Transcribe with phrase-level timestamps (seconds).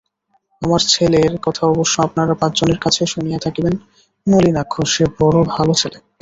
[0.61, 5.97] আমার ছেলের কথা অবশ্য আপনারা পাঁচজনের কাছে শুনিয়া থাকিবেন-নলিনাক্ষ— সে বড়ো ভালো ছেলে।